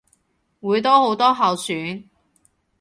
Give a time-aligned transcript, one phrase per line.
[0.61, 2.05] 會多好多候選